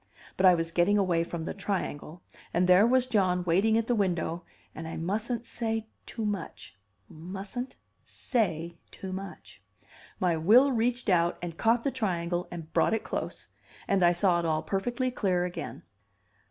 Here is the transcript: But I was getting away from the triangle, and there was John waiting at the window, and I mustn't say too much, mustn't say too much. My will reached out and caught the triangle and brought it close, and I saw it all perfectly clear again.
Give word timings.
But 0.35 0.47
I 0.47 0.55
was 0.55 0.71
getting 0.71 0.97
away 0.97 1.23
from 1.23 1.45
the 1.45 1.53
triangle, 1.53 2.23
and 2.55 2.65
there 2.67 2.87
was 2.87 3.05
John 3.05 3.43
waiting 3.43 3.77
at 3.77 3.85
the 3.85 3.93
window, 3.93 4.43
and 4.73 4.87
I 4.87 4.97
mustn't 4.97 5.45
say 5.45 5.85
too 6.07 6.25
much, 6.25 6.75
mustn't 7.07 7.75
say 8.03 8.79
too 8.89 9.13
much. 9.13 9.61
My 10.19 10.37
will 10.37 10.71
reached 10.71 11.07
out 11.07 11.37
and 11.39 11.55
caught 11.55 11.83
the 11.83 11.91
triangle 11.91 12.47
and 12.49 12.73
brought 12.73 12.95
it 12.95 13.03
close, 13.03 13.49
and 13.87 14.03
I 14.03 14.11
saw 14.11 14.39
it 14.39 14.45
all 14.45 14.63
perfectly 14.63 15.11
clear 15.11 15.45
again. 15.45 15.83